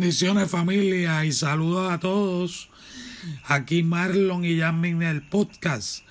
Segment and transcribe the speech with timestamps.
[0.00, 2.70] Bendiciones familia y saludos a todos.
[3.44, 6.06] Aquí Marlon y Jasmine el podcast,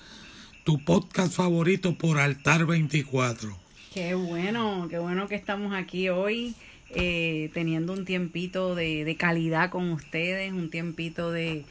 [0.62, 3.50] tu podcast favorito por Altar 24.
[3.92, 6.54] Qué bueno, qué bueno que estamos aquí hoy
[6.90, 11.64] eh, teniendo un tiempito de, de, calidad con ustedes, un tiempito de,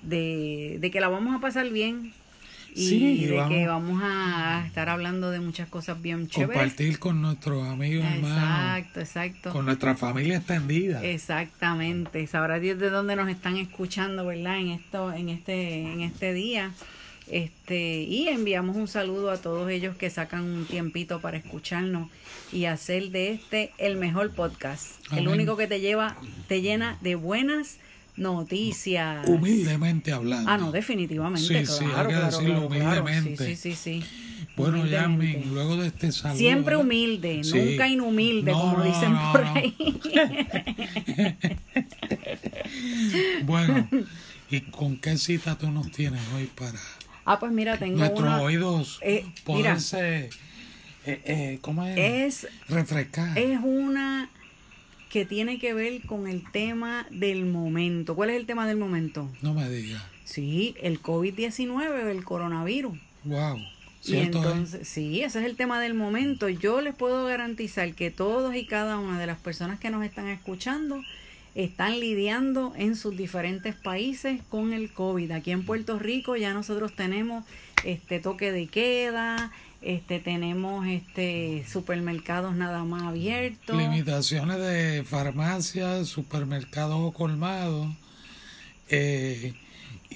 [0.00, 2.14] de que la vamos a pasar bien,
[2.76, 6.60] y de que vamos a estar hablando de muchas cosas bien chéveres.
[6.62, 8.36] Compartir con nuestros amigos, hermanos.
[8.36, 9.50] Exacto, exacto.
[9.52, 11.02] Con nuestra familia extendida.
[11.02, 12.26] Exactamente.
[12.26, 14.58] Sabrá Dios de dónde nos están escuchando, ¿verdad?
[14.58, 16.72] En esto, en este, en este día.
[17.28, 22.08] Este, y enviamos un saludo a todos ellos que sacan un tiempito para escucharnos
[22.52, 25.00] y hacer de este el mejor podcast.
[25.12, 27.78] El único que te lleva, te llena de buenas
[28.16, 29.28] noticias.
[29.28, 30.50] Humildemente hablando.
[30.50, 31.66] Ah, no, definitivamente.
[31.66, 33.44] Sí, sí, hay que decirlo humildemente.
[33.44, 34.02] Sí, sí, sí.
[34.56, 36.38] Bueno, Yasmin, luego de este saludo.
[36.38, 39.76] Siempre humilde, nunca inhumilde, como dicen por ahí.
[43.44, 43.86] bueno,
[44.50, 46.78] ¿y con qué cita tú nos tienes hoy para.
[47.26, 47.98] Ah, pues mira, tengo.
[47.98, 50.30] Nuestros oídos eh, poderse.
[51.04, 52.44] Eh, eh, ¿Cómo es?
[52.44, 52.48] Es.
[52.68, 53.38] Refrescar.
[53.38, 54.30] Es una
[55.10, 58.14] que tiene que ver con el tema del momento.
[58.14, 59.30] ¿Cuál es el tema del momento?
[59.42, 60.02] No me digas.
[60.24, 62.98] Sí, el COVID-19, el coronavirus.
[63.24, 63.58] Wow.
[64.04, 66.48] Y entonces, sí, ese es el tema del momento.
[66.48, 70.28] Yo les puedo garantizar que todos y cada una de las personas que nos están
[70.28, 71.02] escuchando
[71.54, 75.32] están lidiando en sus diferentes países con el COVID.
[75.32, 77.44] Aquí en Puerto Rico ya nosotros tenemos
[77.84, 79.52] este toque de queda,
[79.86, 83.76] este tenemos este supermercados nada más abiertos.
[83.76, 87.88] Limitaciones de farmacias supermercados colmados
[88.88, 89.54] eh,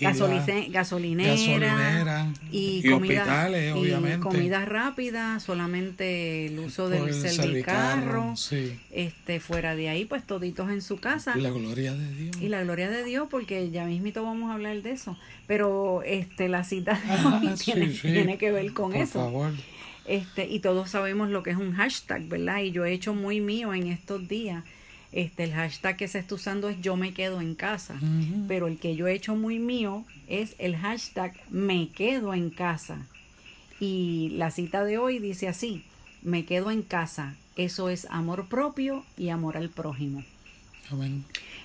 [0.01, 4.21] gasolinera, y, comida, hospitales, obviamente.
[4.21, 8.35] comida rápida, solamente el uso del servicarro,
[8.91, 11.35] este fuera de ahí, pues toditos en su casa.
[11.37, 12.37] Y la gloria de Dios.
[12.41, 15.17] Y la gloria de Dios, porque ya mismito vamos a hablar de eso.
[15.47, 17.41] Pero este la cita de ah,
[18.03, 19.21] tiene, que ver con Por eso.
[19.21, 19.53] Favor.
[20.07, 22.61] Este, y todos sabemos lo que es un hashtag, ¿verdad?
[22.61, 24.65] Y yo he hecho muy mío en estos días
[25.13, 27.99] este, el hashtag que se está usando es yo me quedo en casa,
[28.47, 33.07] pero el que yo he hecho muy mío es el hashtag me quedo en casa.
[33.81, 35.85] Y la cita de hoy dice así,
[36.23, 40.23] me quedo en casa, eso es amor propio y amor al prójimo.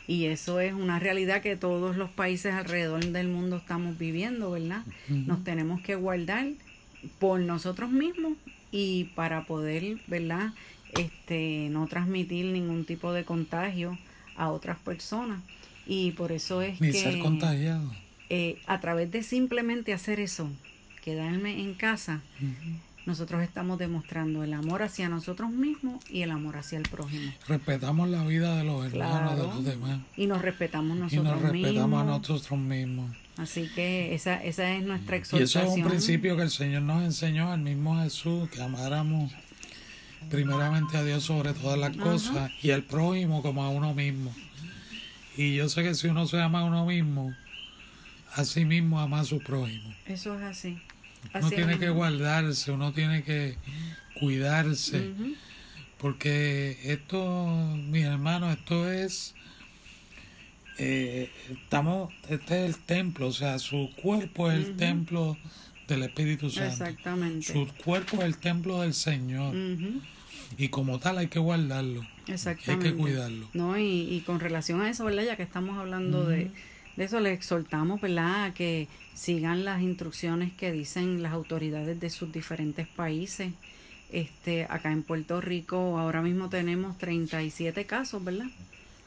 [0.08, 4.84] Y eso es una realidad que todos los países alrededor del mundo estamos viviendo, ¿verdad?
[5.10, 6.48] Nos tenemos que guardar
[7.20, 8.34] por nosotros mismos
[8.72, 10.54] y para poder, ¿verdad?
[10.98, 13.98] Este, no transmitir ningún tipo de contagio
[14.36, 15.42] a otras personas.
[15.86, 17.00] Y por eso es Ni que...
[17.00, 17.92] ser contagiado.
[18.30, 20.50] Eh, a través de simplemente hacer eso,
[21.04, 22.22] quedarme en casa,
[23.06, 27.32] nosotros estamos demostrando el amor hacia nosotros mismos y el amor hacia el prójimo.
[27.48, 30.00] Respetamos la vida de los hermanos, de los demás.
[30.18, 31.40] Y nos respetamos nosotros mismos.
[31.40, 32.02] Y nos respetamos mismos.
[32.02, 33.12] a nosotros mismos.
[33.38, 35.66] Así que esa, esa es nuestra exhortación.
[35.66, 39.32] Y eso es un principio que el Señor nos enseñó, el mismo Jesús, que amáramos
[40.30, 44.34] primeramente a Dios sobre todas las cosas y al prójimo como a uno mismo.
[45.38, 47.36] Y yo sé que si uno se ama a uno mismo,
[48.34, 49.94] a sí mismo ama a su prójimo.
[50.06, 50.78] Eso es así.
[51.34, 53.58] uno tiene que guardarse, uno tiene que
[54.20, 55.12] cuidarse,
[55.98, 59.36] porque esto, mis hermanos, esto es,
[60.78, 65.38] eh, estamos, este es el templo, o sea, su cuerpo es el templo
[65.88, 66.72] del Espíritu Santo.
[66.72, 67.54] Exactamente.
[67.54, 69.56] Su cuerpo es el templo del Señor.
[70.58, 72.06] Y como tal hay que guardarlo.
[72.28, 72.88] Exactamente.
[72.88, 73.48] Hay que cuidarlo.
[73.54, 75.24] No, y, y con relación a eso, ¿verdad?
[75.24, 76.52] Ya que estamos hablando de,
[76.96, 78.46] de, eso, les exhortamos, ¿verdad?
[78.46, 83.52] A que sigan las instrucciones que dicen las autoridades de sus diferentes países.
[84.12, 88.48] Este, acá en Puerto Rico ahora mismo tenemos 37 casos, ¿verdad?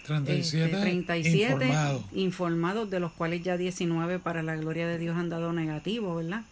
[0.07, 2.05] 37, este, 37 informados.
[2.13, 6.43] informados, de los cuales ya 19 para la gloria de Dios han dado negativo, ¿verdad?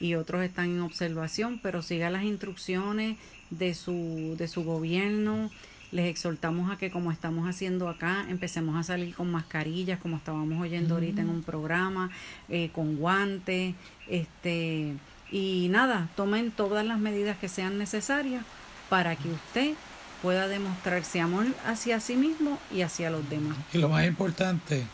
[0.00, 3.16] Y otros están en observación, pero siga las instrucciones,
[3.50, 5.50] de su, de su gobierno.
[5.92, 10.60] Les exhortamos a que como estamos haciendo acá, empecemos a salir con mascarillas, como estábamos
[10.62, 12.10] oyendo ahorita en un programa,
[12.48, 13.74] eh, con guantes,
[14.08, 14.94] este,
[15.32, 18.44] y nada, tomen todas las medidas que sean necesarias
[18.88, 19.74] para que usted
[20.22, 23.56] pueda demostrarse amor hacia sí mismo y hacia los demás.
[23.72, 24.84] Y lo más importante,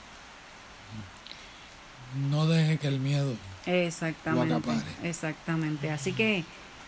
[2.30, 3.34] no deje que el miedo
[3.66, 4.48] Exactamente.
[4.48, 4.80] Lo acapare.
[5.02, 5.90] Exactamente.
[5.90, 6.44] Así que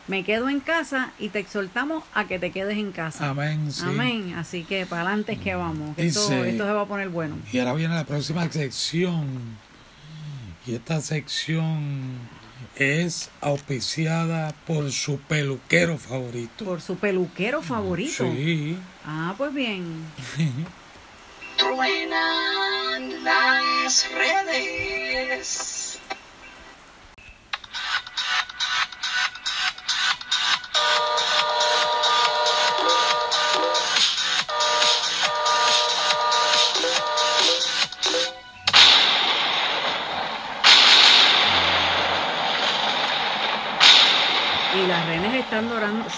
[0.06, 3.28] me quedo en casa y te exhortamos a que te quedes en casa.
[3.28, 3.84] Amén, sí.
[3.86, 4.34] Amén.
[4.36, 5.94] Así que para adelante es que vamos.
[5.96, 7.36] que Esto, esto se va a poner bueno.
[7.52, 9.26] Y ahora viene la próxima sección.
[10.66, 12.18] Y esta sección
[12.76, 16.64] es auspiciada por su peluquero favorito.
[16.64, 18.24] Por su peluquero favorito.
[18.32, 18.78] Sí.
[19.04, 19.84] Ah, pues bien.
[21.58, 25.77] Truenan las redes.
[45.48, 46.06] Están dorando.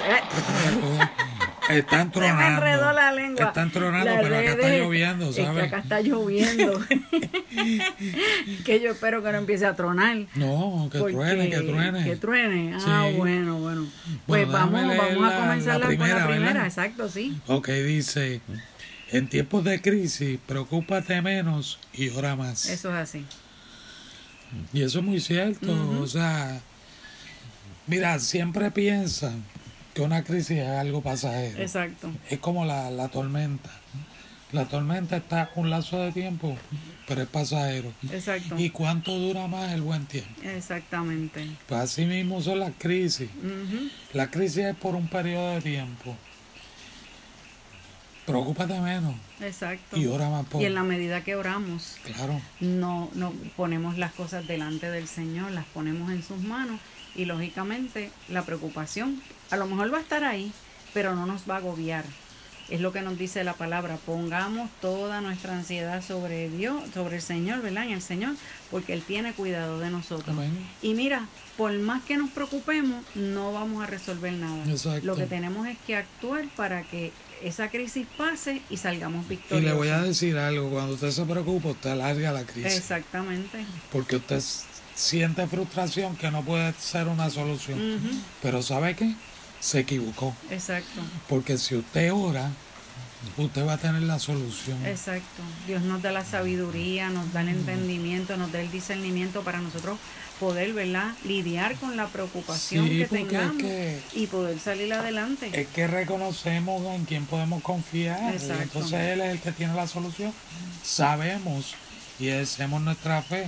[1.70, 2.56] Están Se me tronando.
[2.66, 3.46] enredó la lengua.
[3.46, 5.64] Están tronando, Las pero acá está lloviendo, es que ¿sabes?
[5.64, 6.80] acá está lloviendo.
[8.64, 10.16] que yo espero que no empiece a tronar.
[10.34, 12.04] No, que truene, que truene.
[12.04, 12.74] Que truene.
[12.84, 13.16] Ah, Sí.
[13.16, 13.86] bueno, bueno.
[14.26, 16.52] Pues Bueno, vamos, vamos a comenzar la la, con primera, la primera.
[16.54, 16.66] ¿verdad?
[16.66, 17.38] Exacto, sí.
[17.46, 18.40] Ok, dice,
[19.12, 22.68] en tiempos de crisis, preocúpate menos y ora más.
[22.68, 23.24] Eso es así.
[24.72, 25.72] Y eso es muy cierto.
[26.00, 26.60] O sea,
[27.90, 29.42] mira, siempre piensan
[29.92, 31.60] que una crisis es algo pasajero.
[31.60, 32.10] Exacto.
[32.30, 33.70] Es como la, la tormenta.
[34.52, 36.56] La tormenta está un lazo de tiempo,
[37.06, 37.92] pero es pasajero.
[38.10, 38.58] Exacto.
[38.58, 40.30] ¿Y cuánto dura más el buen tiempo?
[40.42, 41.46] Exactamente.
[41.68, 43.28] Pues así mismo son las crisis.
[44.12, 46.16] La crisis es por un periodo de tiempo.
[48.26, 49.96] Preocúpate menos Exacto.
[49.96, 50.62] y ora más por.
[50.62, 55.50] Y en la medida que oramos, Claro, no, no ponemos las cosas delante del Señor,
[55.50, 56.78] las ponemos en sus manos
[57.14, 59.20] y lógicamente la preocupación
[59.50, 60.52] a lo mejor va a estar ahí,
[60.94, 62.04] pero no nos va a agobiar.
[62.68, 67.22] Es lo que nos dice la palabra, pongamos toda nuestra ansiedad sobre Dios, sobre el
[67.22, 67.84] Señor, ¿verdad?
[67.84, 68.36] En el Señor,
[68.70, 70.28] porque Él tiene cuidado de nosotros.
[70.28, 70.52] Amén.
[70.80, 71.26] Y mira,
[71.56, 74.64] por más que nos preocupemos, no vamos a resolver nada.
[74.70, 75.04] Exacto.
[75.04, 77.12] Lo que tenemos es que actuar para que
[77.42, 79.64] esa crisis pase y salgamos y victoriosos.
[79.64, 82.76] le voy a decir algo, cuando usted se preocupa, usted alarga la crisis.
[82.76, 83.64] Exactamente.
[83.90, 84.40] Porque usted
[85.00, 87.78] siente frustración que no puede ser una solución.
[88.42, 89.14] Pero ¿sabe qué?
[89.60, 90.34] Se equivocó.
[90.50, 92.50] Exacto, Porque si usted ora,
[93.38, 94.84] usted va a tener la solución.
[94.86, 95.42] exacto.
[95.66, 99.98] Dios nos da la sabiduría, nos da el entendimiento, nos da el discernimiento para nosotros
[100.38, 101.12] poder, ¿verdad?
[101.24, 105.50] Lidiar con la preocupación Sí, que es tengamos que- y poder salir adelante.
[105.52, 108.32] Es que reconocemos en quién podemos confiar.
[108.34, 108.62] Exacto.
[108.62, 110.32] entonces Él es el que tiene la solución.
[110.82, 111.74] Sabemos
[112.20, 113.46] y ejercemos nuestra fe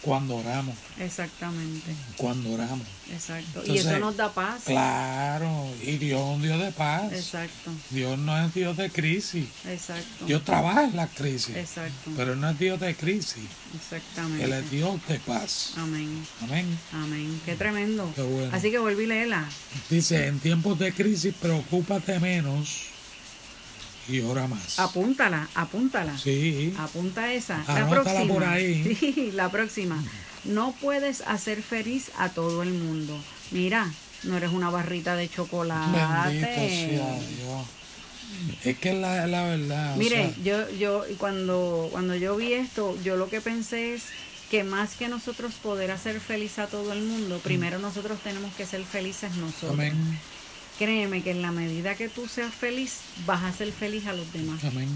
[0.00, 0.74] cuando oramos.
[0.98, 2.86] Exactamente, Cuando oramos.
[3.12, 3.62] exacto.
[3.66, 4.62] y eso nos da paz.
[4.66, 7.12] Claro, y Dios es un Dios de paz.
[7.12, 9.46] Exacto, Dios no es Dios de crisis.
[9.66, 10.26] exacto.
[10.26, 13.44] Dios trabaja en la crisis, Exacto, pero no es Dios de crisis.
[13.76, 14.44] exactamente.
[14.44, 15.72] Él es Dios de paz.
[15.76, 16.78] Amén, Amén.
[16.92, 17.40] amén.
[17.44, 18.12] Qué tremendo.
[18.14, 18.50] Qué bueno.
[18.54, 19.48] Así que volví a leerla.
[19.90, 22.91] Dice, en tiempos de crisis, preocúpate menos
[24.12, 24.78] y ora más.
[24.78, 26.16] Apúntala, apúntala.
[26.18, 26.74] Sí.
[26.78, 27.58] Apunta esa.
[27.66, 28.34] La Anótala próxima.
[28.34, 28.96] por ahí.
[29.00, 30.02] Sí, la próxima.
[30.44, 33.16] No puedes hacer feliz a todo el mundo.
[33.52, 33.90] Mira,
[34.24, 35.98] no eres una barrita de chocolate.
[36.30, 37.66] Bendito sea Dios.
[38.64, 39.94] Es que la, la verdad.
[39.94, 44.04] o Mire, sea, yo, yo cuando, cuando yo vi esto, yo lo que pensé es
[44.50, 48.66] que más que nosotros poder hacer feliz a todo el mundo, primero nosotros tenemos que
[48.66, 49.72] ser felices nosotros.
[49.72, 49.94] amén.
[50.78, 54.32] Créeme que en la medida que tú seas feliz, vas a ser feliz a los
[54.32, 54.64] demás.
[54.64, 54.88] Amén.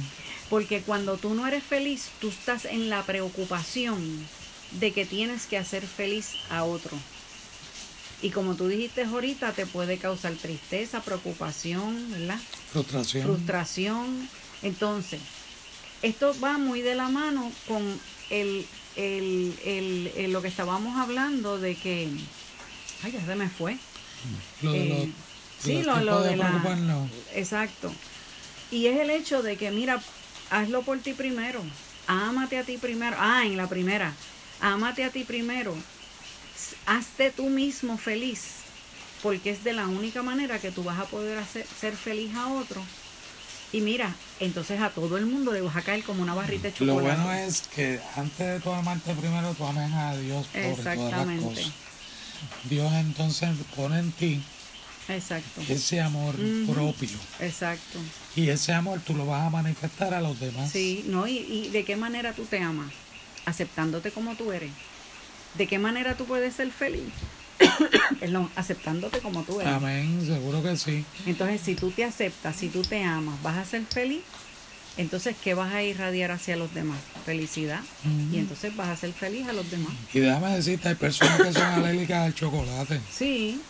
[0.50, 4.26] Porque cuando tú no eres feliz, tú estás en la preocupación
[4.72, 6.96] de que tienes que hacer feliz a otro.
[8.22, 12.38] Y como tú dijiste ahorita, te puede causar tristeza, preocupación, ¿verdad?
[12.72, 13.24] Frustración.
[13.24, 14.28] Frustración.
[14.62, 15.20] Entonces,
[16.02, 17.82] esto va muy de la mano con
[18.30, 18.66] el,
[18.96, 22.08] el, el- el- lo que estábamos hablando de que...
[23.02, 23.76] Ay, ya se me fue.
[24.62, 25.25] Lo Eh, los,
[25.62, 26.62] sí, lo, lo de la...
[27.34, 27.92] Exacto.
[28.70, 30.00] Y es el hecho de que, mira,
[30.50, 31.62] hazlo por ti primero.
[32.06, 33.16] Ámate a ti primero.
[33.18, 34.12] Ah, en la primera.
[34.60, 35.74] Ámate a ti primero.
[36.86, 38.56] Hazte tú mismo feliz.
[39.22, 42.48] Porque es de la única manera que tú vas a poder hacer, ser feliz a
[42.48, 42.82] otro.
[43.72, 46.84] Y mira, entonces a todo el mundo le vas a caer como una barrita de
[46.84, 50.84] Lo bueno es que antes de tu amarte primero, tú ames a Dios sobre todas
[50.84, 51.44] las Exactamente.
[51.44, 51.72] cosas.
[52.64, 54.42] Dios entonces pone en ti
[55.08, 55.60] Exacto.
[55.68, 56.34] ese amor
[56.68, 57.16] propio.
[57.40, 57.98] Exacto.
[58.34, 60.70] Y ese amor tú lo vas a manifestar a los demás.
[60.70, 61.26] Sí, ¿no?
[61.26, 62.92] ¿Y, y de qué manera tú te amas?
[63.44, 64.70] Aceptándote como tú eres.
[65.54, 67.12] ¿De qué manera tú puedes ser feliz?
[68.20, 69.72] Perdón, aceptándote como tú eres.
[69.72, 71.04] Amén, seguro que sí.
[71.24, 74.22] Entonces, si tú te aceptas, si tú te amas, ¿vas a ser feliz?
[74.98, 76.98] entonces, ¿qué vas a irradiar hacia los demás?
[77.26, 77.80] Felicidad.
[78.32, 79.92] Y entonces vas a ser feliz a los demás.
[80.14, 83.00] Y déjame decirte, hay personas que son alérgicas al chocolate.
[83.12, 83.60] Sí,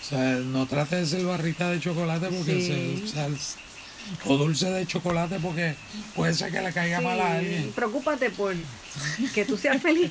[0.00, 2.66] O sea, no trate de ser barrita de chocolate porque Sí.
[2.66, 3.28] se, o sea,
[4.26, 5.74] o dulce de chocolate porque
[6.14, 7.72] puede ser que le caiga mal a alguien.
[7.74, 8.54] Preocúpate por
[9.34, 10.10] que tú seas feliz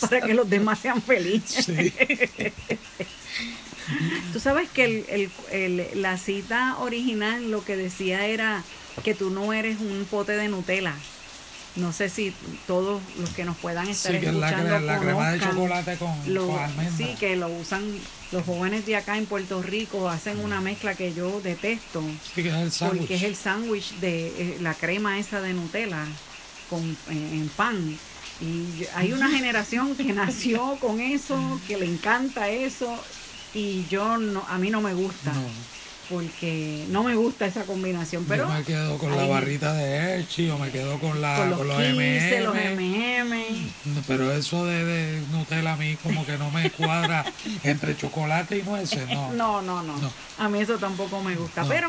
[0.00, 1.64] para que los demás sean felices.
[1.66, 1.92] Sí.
[4.32, 8.62] Tú sabes que el, el- el- la cita original lo que decía era
[9.02, 10.92] que tú no eres un pote de Nutella.
[11.76, 12.34] No sé si
[12.66, 15.96] todos los que nos puedan estar Sí, que es la, escuchando la crema de chocolate
[15.96, 17.82] con, lo- con sí, que lo usan
[18.32, 22.02] los jóvenes de acá en Puerto Rico, hacen una mezcla que yo detesto,
[22.34, 22.98] Sí, que es el sándwich.
[23.00, 26.04] porque es el sándwich de eh, la crema esa de Nutella
[26.68, 27.98] con, en, en pan.
[28.40, 32.94] Y hay una generación que nació con eso, que le encanta eso,
[33.54, 35.40] y yo no, a mí no me gusta, No,
[36.08, 40.48] porque no me gusta esa combinación, pero yo me quedo con la barrita de Hershey
[40.50, 43.44] o me quedo con, la, con los, con los 15, los M&M.
[44.06, 47.24] Pero eso de, de Nutella a mí como que no me cuadra
[47.62, 49.32] entre chocolate y nueces, no.
[49.38, 50.12] No, no, no, No.
[50.38, 51.62] A mí eso tampoco me gusta.
[51.62, 51.68] No.
[51.68, 51.88] Pero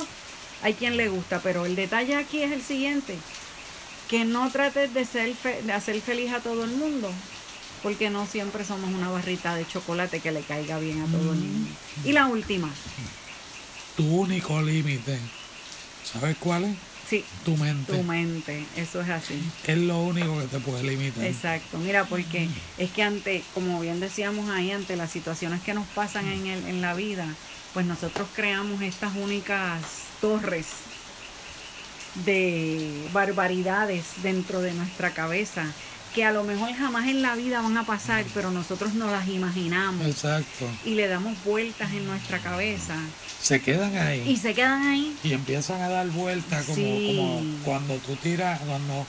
[0.63, 1.39] hay quien le gusta.
[1.41, 3.15] Pero el detalle aquí es el siguiente.
[4.09, 7.09] Que no trates de, ser fe- de hacer feliz a todo el mundo.
[7.83, 11.39] Porque no siempre somos una barrita de chocolate que le caiga bien a todo el
[11.39, 11.53] Mm.
[11.53, 11.69] mundo.
[12.03, 12.69] Y la última.
[13.99, 15.19] Tu único límite,
[16.05, 16.77] ¿sabes cuál es?
[17.09, 17.91] Sí, Tu mente.
[17.91, 18.63] tu mente.
[18.77, 19.43] Eso es así.
[19.67, 21.25] Es lo único que te puede limitar.
[21.25, 25.85] Exacto, mira, porque es que ante, como bien decíamos ahí, ante las situaciones que nos
[25.87, 27.27] pasan en, el, en la vida,
[27.73, 29.81] pues nosotros creamos estas únicas
[30.21, 30.67] torres
[32.23, 35.65] de barbaridades dentro de nuestra cabeza,
[36.13, 39.27] que a lo mejor jamás en la vida van a pasar, pero nosotros no las
[39.27, 40.65] imaginamos Exacto.
[40.83, 42.95] y le damos vueltas en nuestra cabeza
[43.41, 45.15] Se quedan y ahí se quedan ahí.
[45.23, 47.13] y empiezan a dar vueltas como, Sí.
[47.17, 49.05] como cuando tú tiras, cuando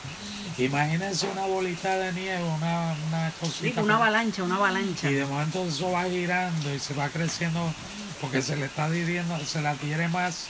[0.59, 3.83] imagínense una bolita de nieve, una, una Sí, cosita.
[3.83, 5.11] una como- avalancha, una avalancha.
[5.11, 7.73] Y de momento eso va girando y se va creciendo
[8.21, 10.47] porque se le está diriendo, se la tiene más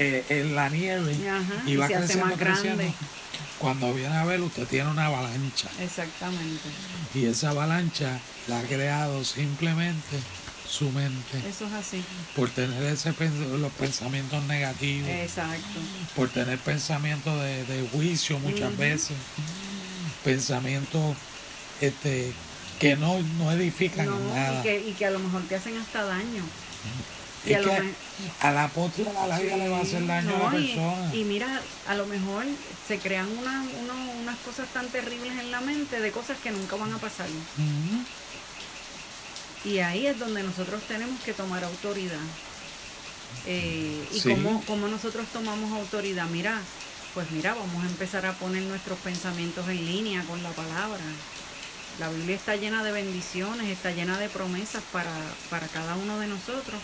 [0.00, 2.84] eh, en la nieve Ajá, y y va hace creciendo, creciendo.
[3.58, 6.68] Cuando viene a ver, usted tiene una avalancha Exactamente.
[7.14, 10.18] y esa avalancha la ha creado simplemente
[10.68, 12.04] su mente Eso es así.
[12.36, 13.12] por tener ese
[13.58, 15.80] los pensamientos negativos, Exacto.
[16.14, 19.16] por tener pensamientos de, de juicio muchas veces,
[20.24, 21.16] pensamientos
[21.80, 22.32] este,
[22.78, 24.60] que no, no edifican No, en nada.
[24.60, 26.42] y, que, y que a lo mejor te hacen hasta daño.
[27.46, 27.92] Y a Es lo que me-
[28.40, 31.14] a la postre a la larga le va a hacer daño a la y- persona.
[31.14, 32.44] Y, mira, a lo mejor
[32.86, 36.76] se crean una- uno- unas cosas tan terribles en la mente de cosas que nunca
[36.76, 37.26] van a pasar.
[39.64, 42.18] Y ahí es donde nosotros tenemos que tomar autoridad.
[43.46, 44.30] Eh, y Sí.
[44.30, 46.26] cómo, cómo nosotros tomamos autoridad.
[46.28, 46.60] Mira,
[47.14, 51.00] pues mira, vamos a empezar a poner nuestros pensamientos en línea con la palabra.
[51.98, 55.10] La Biblia está llena de bendiciones, está llena de promesas para,
[55.50, 56.80] para cada uno de nosotros.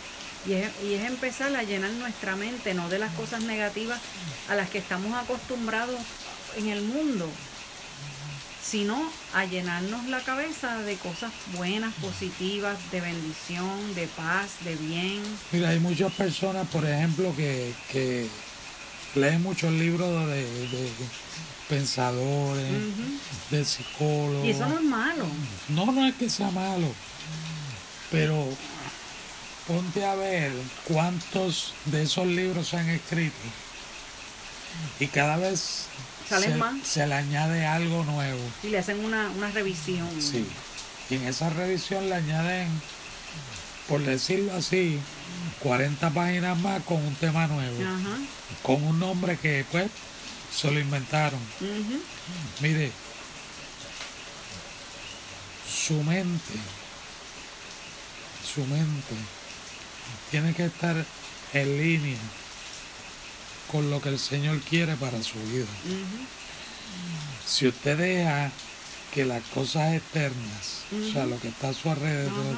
[0.46, 4.00] Y es, y es empezar a llenar nuestra mente, no de las cosas negativas
[4.48, 6.00] a las que estamos acostumbrados
[6.56, 7.28] en el mundo,
[8.62, 15.22] sino a llenarnos la cabeza de cosas buenas, positivas, de bendición, de paz, de bien.
[15.52, 18.28] Mira, hay muchas personas, por ejemplo, que, que
[19.14, 20.90] leen muchos libros de, de
[21.68, 22.72] pensadores,
[23.50, 24.46] de psicólogos.
[24.46, 25.26] Y eso no es malo.
[25.68, 26.88] No, no es que sea malo,
[28.10, 28.48] pero
[29.66, 30.52] ponte a ver
[30.87, 33.37] cuántos de esos libros se han escrito
[35.00, 35.87] y cada vez
[36.28, 36.87] se, más.
[36.87, 38.40] se le añade algo nuevo.
[38.62, 40.09] Y le hacen una, una revisión.
[40.21, 40.47] Sí.
[41.11, 42.68] Y en esa revisión le añaden,
[43.88, 44.99] por decirlo así,
[45.61, 48.18] 40 páginas más con un tema nuevo, Ajá.
[48.62, 49.90] con un nombre que pues
[50.54, 51.40] se lo inventaron.
[52.61, 52.90] Mire,
[55.68, 56.54] su mente,
[58.54, 59.14] su mente
[60.30, 61.04] tiene que estar
[61.52, 62.18] en línea
[63.70, 65.66] con lo que el Señor quiere para su vida.
[67.46, 68.50] Si usted deja
[69.12, 72.56] que las cosas externas, o sea, lo que está a su alrededor,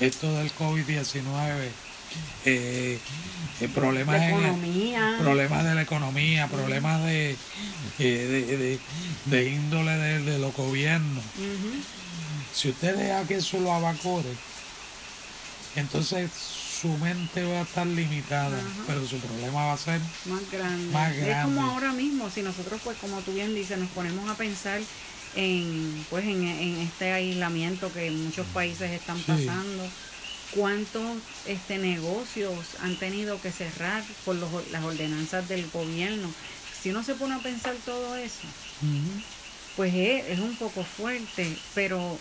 [0.00, 1.68] esto del COVID-19,
[2.44, 2.98] eh,
[3.60, 5.16] eh, problemas, La en el- economía.
[5.20, 7.36] problemas de la economía, problemas de, eh,
[7.98, 8.78] de, de-
[9.26, 11.24] de índole de, de los gobiernos,
[12.54, 14.28] si usted deja que eso lo abacore,
[15.76, 16.30] entonces
[16.80, 18.66] su mente va a estar limitada, Ajá.
[18.86, 20.92] pero su problema va a ser más grande.
[20.92, 24.34] Más Es como ahora mismo, si nosotros, pues como tú bien dices, nos ponemos a
[24.34, 24.80] pensar
[25.34, 29.24] en, pues, en, en este aislamiento que muchos países están Sí.
[29.26, 29.86] pasando,
[30.54, 36.30] cuántos este, negocios han tenido que cerrar por los- las ordenanzas del gobierno.
[36.82, 38.46] si uno se pone a pensar todo eso,
[39.76, 42.16] pues es, es un poco fuerte, pero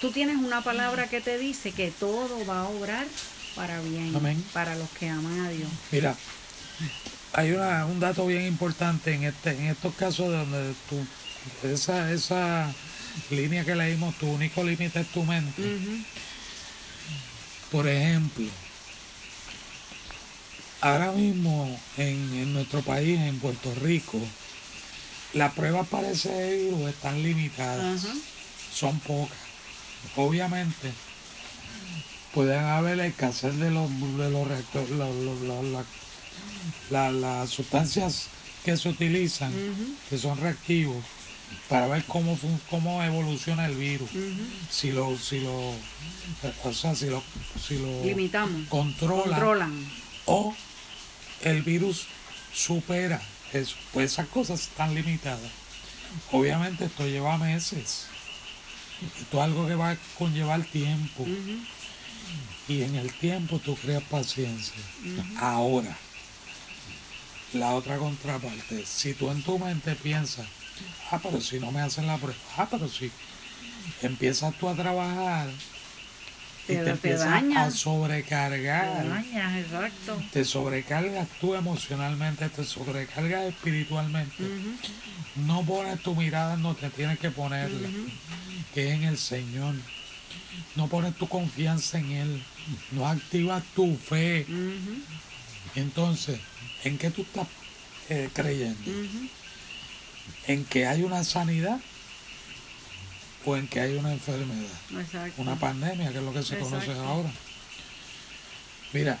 [0.00, 3.06] tú tienes una palabra que te dice que todo va a obrar
[3.54, 4.42] para bien, Amén.
[4.52, 5.68] para los que aman a Dios.
[5.90, 6.16] Mira,
[7.32, 12.72] hay una, un dato bien importante en este, en estos casos donde tú, esa, esa
[13.30, 15.62] línea que leímos, tu único límite es tu mente.
[17.70, 18.46] Por ejemplo,
[20.80, 24.18] ahora mismo en, en nuestro país, en Puerto Rico,
[25.34, 28.02] las pruebas para ese virus están limitadas,
[28.74, 29.49] son pocas.
[30.16, 30.92] Obviamente,
[32.34, 35.84] pueden haber escasez de los, de los reactor- los- los- los- la-
[36.90, 38.26] la- las sustancias
[38.64, 39.52] que se utilizan,
[40.08, 41.02] que son reactivos,
[41.68, 42.38] para ver cómo,
[42.68, 44.10] cómo evoluciona el virus.
[44.70, 45.52] Si lo, si lo,
[46.64, 47.22] o sea, si lo,
[47.66, 48.68] si lo Limitamos.
[48.68, 49.90] controla Controlan.
[50.26, 50.54] o
[51.42, 52.06] el virus
[52.54, 53.20] supera
[53.52, 53.74] eso.
[53.92, 55.40] Pues esas cosas están limitadas.
[56.32, 58.06] Obviamente esto lleva meses.
[59.20, 61.26] Esto es algo que va a conllevar tiempo.
[62.68, 64.82] Y en el tiempo tú creas paciencia.
[65.38, 65.96] Ahora,
[67.52, 70.46] la otra contraparte, si tú en tu mente piensas,
[71.10, 73.10] ah, pero si no me hacen la prueba, ah, pero si
[74.02, 75.50] empiezas tú a trabajar
[76.70, 80.22] y Te- te, te empiezas a sobrecargar, Dañas, exacto.
[80.32, 84.44] te sobrecargas tú emocionalmente, te sobrecargas espiritualmente,
[85.36, 87.88] no pones tu mirada en donde tienes que ponerla,
[88.74, 89.74] que es en el Señor.
[90.76, 92.42] No pones tu confianza en Él,
[92.92, 94.46] no activas tu fe.
[95.74, 96.40] Entonces,
[96.84, 97.46] ¿en qué tú estás
[98.08, 98.90] eh, creyendo?
[100.46, 101.78] ¿En que hay una sanidad
[103.44, 104.68] o en que hay una enfermedad?
[104.98, 105.42] Exacto.
[105.42, 107.30] Una pandemia, que es lo que se conoce ahora.
[108.92, 109.18] Mira,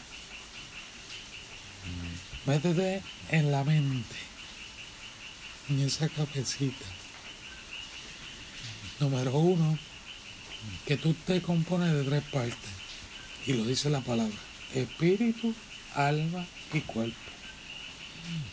[2.46, 4.16] métete en la mente,
[5.68, 6.86] en esa cabecita.
[8.98, 9.78] Número uno,
[10.86, 12.70] que tú te compones de tres partes,
[13.46, 14.36] y lo dice la palabra,
[14.74, 15.54] espíritu,
[15.94, 17.16] alma y cuerpo.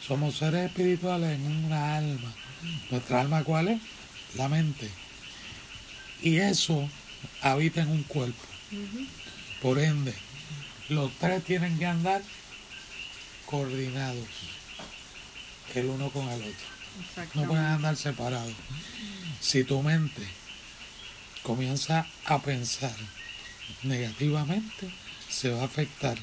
[0.06, 2.34] Somos seres espirituales en una alma.
[2.90, 3.82] ¿Nuestra alma cuál es?
[4.36, 4.90] La mente.
[6.22, 6.90] Y eso
[7.42, 8.44] habita en un cuerpo.
[9.62, 10.14] Por ende,
[10.90, 12.22] los tres tienen que andar
[13.46, 14.28] coordinados,
[15.76, 16.78] el uno con el otro.
[17.36, 18.54] No pueden andar separados.
[19.40, 20.24] Si tu mente
[21.44, 22.96] comienza a pensar
[23.84, 24.90] negativamente,
[25.30, 26.18] se va a afectar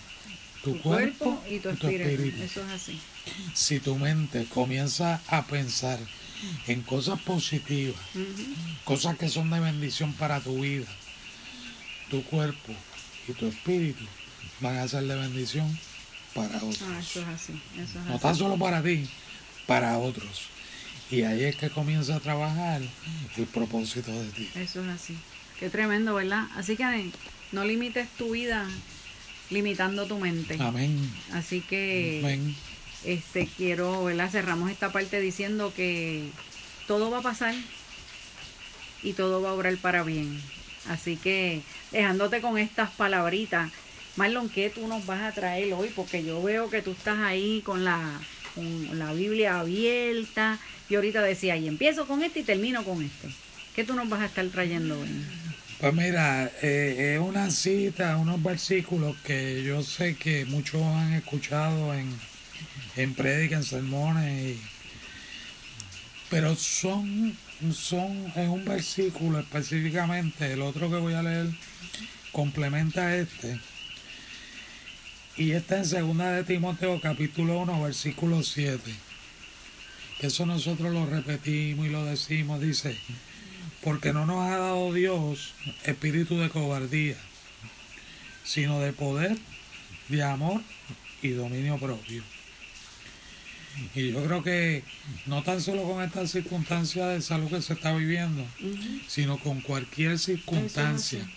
[0.62, 2.08] tu, Tu cuerpo, cuerpo y tu espíritu.
[2.08, 2.42] espíritu.
[2.42, 3.00] Eso es así.
[3.54, 5.98] Si tu mente comienza a pensar
[6.66, 7.96] en cosas positivas,
[8.84, 10.86] cosas que son de bendición para tu vida,
[12.10, 12.72] tu cuerpo
[13.28, 14.04] y tu espíritu
[14.60, 15.78] van a ser de bendición
[16.34, 16.80] para otros.
[16.82, 17.52] Ah, eso es así.
[17.76, 18.22] Eso es No así.
[18.22, 19.08] tan solo para ti,
[19.66, 20.42] para otros.
[21.10, 22.82] Y ahí es que comienza a trabajar
[23.36, 24.48] el propósito de ti.
[24.54, 25.16] Eso es así.
[25.60, 26.46] Qué tremendo, ¿verdad?
[26.56, 27.10] Así que
[27.52, 28.66] no limites tu vida
[29.50, 30.56] limitando tu mente.
[30.60, 30.98] Amén.
[31.32, 32.56] Así que Amén.
[33.04, 34.30] Este quiero, ¿verdad?
[34.30, 36.30] Cerramos esta parte diciendo que
[36.86, 37.54] todo va a pasar
[39.02, 40.40] y todo va a obrar para bien.
[40.88, 41.62] Así que
[41.92, 43.70] dejándote con estas palabritas,
[44.16, 45.90] Marlon, ¿qué tú nos vas a traer hoy?
[45.94, 48.20] Porque yo veo que tú estás ahí con la,
[48.54, 50.58] con la Biblia abierta.
[50.88, 53.28] Y ahorita decía, y empiezo con este y termino con este.
[53.74, 55.08] ¿Qué tú nos vas a estar trayendo hoy?
[55.80, 61.92] Pues mira, eh, es una cita, unos versículos que yo sé que muchos han escuchado
[61.94, 62.08] en,
[62.96, 64.60] en prédicas, en sermones, y-
[66.30, 67.36] pero son,
[67.72, 71.48] son en un versículo específicamente, el otro que voy a leer
[72.32, 73.60] complementa este,
[75.36, 78.80] y está en segunda de Timoteo capítulo 1 versículo 7,
[80.20, 82.96] que eso nosotros lo repetimos y lo decimos, dice,
[83.82, 85.52] porque no nos ha dado Dios
[85.84, 87.16] espíritu de cobardía,
[88.44, 89.36] sino de poder,
[90.08, 90.60] de amor
[91.22, 92.22] y dominio propio.
[93.94, 94.84] Y yo creo que
[95.26, 98.44] no tan solo con esta circunstancia de salud que se está viviendo,
[99.08, 101.28] sino con cualquier circunstancia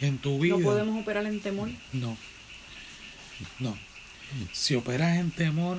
[0.00, 0.56] en tu vida.
[0.56, 1.70] No podemos operar en temor.
[1.92, 2.16] No,
[3.58, 3.76] no.
[4.52, 5.78] Si operas en temor,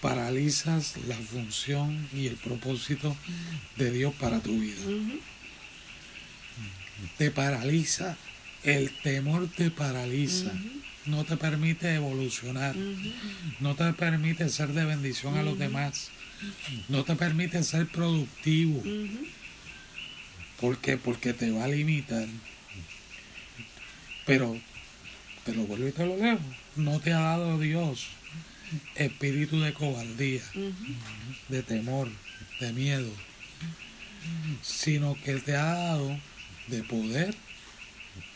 [0.00, 3.16] paralizas la función y el propósito
[3.76, 4.80] de Dios para tu vida.
[7.18, 8.16] Te paraliza,
[8.62, 10.52] el temor te paraliza,
[11.06, 12.74] no te permite evolucionar,
[13.60, 16.10] no te permite ser de bendición a los demás,
[16.88, 18.78] no te permite ser productivo.
[18.78, 19.26] Ujú.
[20.60, 20.96] ¿Por qué?
[20.96, 22.26] Porque te va a limitar.
[24.24, 24.58] Pero,
[25.44, 26.40] te lo vuelvo y te lo dejo,
[26.76, 28.08] no te ha dado Dios
[28.96, 30.42] espíritu de cobardía,
[31.48, 32.10] de temor,
[32.60, 33.10] de miedo,
[34.62, 36.18] sino que te ha dado
[36.66, 37.34] de poder,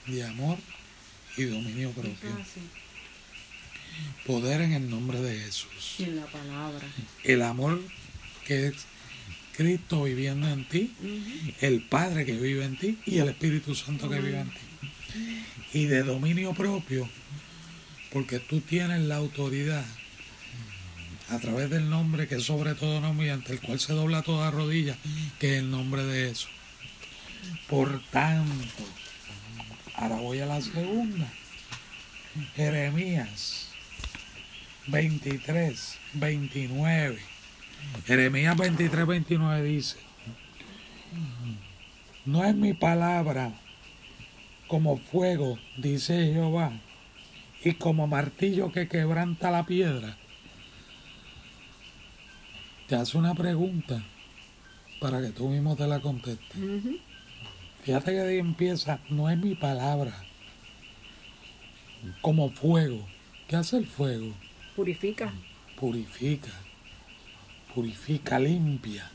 [0.06, 0.58] de amor
[1.42, 2.30] y dominio propio.
[4.26, 5.96] Poder en el nombre de Jesús.
[5.98, 6.86] Y en la palabra.
[7.24, 7.80] El amor
[8.46, 8.74] que es
[9.56, 10.92] Cristo viviendo en ti,
[11.60, 14.58] el Padre que vive en ti y el Espíritu Santo que vive en ti.
[15.72, 17.08] Y de dominio propio,
[18.12, 19.84] porque tú tienes la autoridad
[21.28, 24.22] a través del nombre que es sobre todo nombre y ante el cual se dobla
[24.22, 24.96] toda rodilla,
[25.38, 26.50] que es el nombre de Jesús.
[27.68, 28.84] Por tanto,
[30.00, 31.26] ahora voy a la segunda.
[32.56, 33.70] Jeremías
[34.86, 37.18] 23, 29.
[38.06, 39.96] Jeremías 23, 29 dice,
[42.24, 43.52] no es mi palabra
[44.68, 46.72] como fuego, dice Jehová,
[47.64, 50.16] y como martillo que quebranta la piedra.
[52.86, 54.02] Te hace una pregunta
[55.00, 56.60] para que tú mismo te la contestes.
[57.82, 60.12] Fíjate que ahí empieza, no es mi palabra,
[62.20, 63.06] como fuego.
[63.48, 64.34] ¿Qué hace el fuego?
[64.76, 65.32] Purifica.
[65.76, 66.52] Purifica,
[67.74, 69.10] purifica, limpia.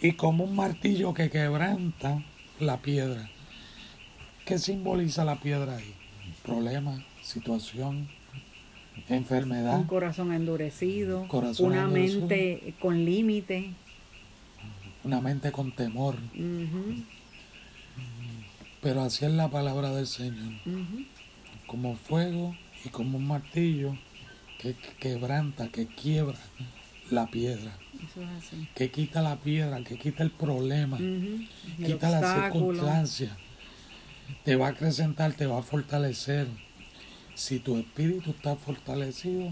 [0.00, 2.22] Y como un martillo que quebranta
[2.60, 3.28] la piedra.
[4.44, 5.94] ¿Qué simboliza la piedra ahí?
[6.44, 8.08] Problema, situación,
[9.08, 9.76] enfermedad.
[9.76, 11.26] Un corazón endurecido.
[11.26, 12.20] Corazón una endurecido.
[12.20, 13.72] mente con límite.
[15.04, 16.16] Una mente con temor.
[18.80, 20.52] Pero así es la palabra del Señor.
[21.66, 23.96] como fuego y como un martillo
[24.60, 26.38] que, que quebranta, que quiebra
[27.10, 27.76] la piedra,
[28.10, 28.68] Eso es así.
[28.74, 30.96] que quita la piedra, que quita el problema.
[30.98, 31.48] El
[31.84, 33.36] quita la circunstancia,
[34.44, 36.46] te va a acrecentar, te va a fortalecer.
[37.34, 39.50] Si tu espíritu está fortalecido,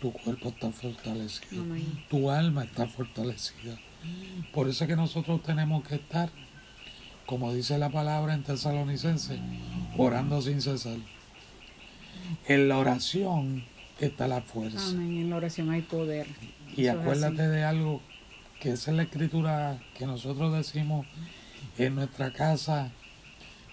[0.00, 2.04] tu cuerpo está fortalecido, Amén.
[2.08, 3.78] tu alma está fortalecida.
[4.52, 6.30] Por eso es que nosotros tenemos que estar,
[7.26, 9.38] como dice la palabra en Tesalonicense,
[9.96, 10.96] orando sin cesar.
[12.46, 13.64] En la oración
[14.00, 14.88] está la fuerza.
[14.90, 15.18] Amén.
[15.18, 16.26] En la oración hay poder.
[16.76, 18.00] Y Eso acuérdate de algo,
[18.60, 21.06] que esa es la escritura que nosotros decimos
[21.78, 22.90] en nuestra casa,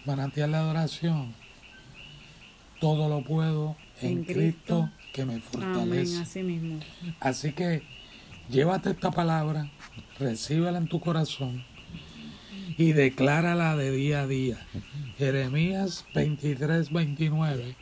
[0.05, 1.33] manantial de adoración.
[2.79, 4.89] Todo lo puedo en, En Cristo, Cristo.
[5.13, 5.43] que me Amén.
[5.49, 6.21] fortalece.
[6.21, 6.79] Así mismo.
[7.19, 7.81] Así que
[8.49, 9.71] llévate esta palabra,
[10.23, 11.63] recíbela en tu corazón
[12.77, 14.57] y declárala de día a día.
[15.17, 17.75] Jeremías 23, 29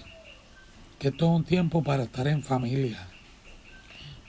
[0.98, 3.06] que esto es un tiempo para estar en familia,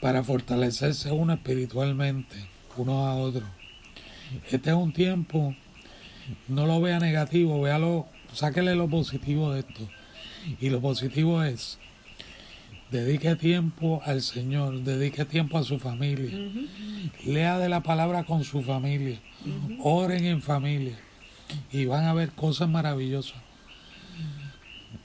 [0.01, 2.35] para fortalecerse uno espiritualmente,
[2.75, 3.45] uno a otro.
[4.51, 5.55] Este es un tiempo,
[6.47, 9.89] no lo vea negativo, véalo, sáquele lo positivo de esto.
[10.61, 11.79] Y lo positivo es,
[12.91, 16.31] dedique tiempo al Señor, dedique tiempo a su familia.
[17.25, 19.19] Lea de la palabra con su familia.
[19.79, 20.97] Oren en familia.
[21.71, 23.39] Y van a ver cosas maravillosas.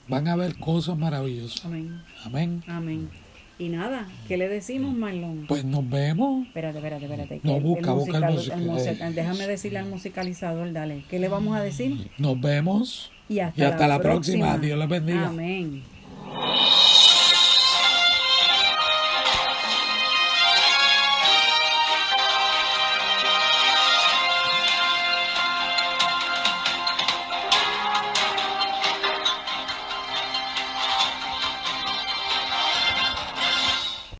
[0.07, 1.65] Van a ver cosas maravillosas.
[1.65, 2.01] Amén.
[2.23, 2.63] Amén.
[2.67, 3.20] Amén.
[3.61, 5.45] Y nada, ¿qué le decimos, Marlon?
[5.47, 6.47] Pues nos vemos.
[6.47, 7.39] Espérate, espérate, espérate.
[7.41, 11.03] que No, busca, busca el musical- musical- Déjame decirle al musicalizador, dale.
[11.11, 12.09] ¿Qué le vamos a decir?
[12.17, 13.11] Nos vemos.
[13.29, 14.57] Y hasta, Y hasta la próxima.
[14.57, 15.27] Dios les bendiga.
[15.27, 15.83] Amén.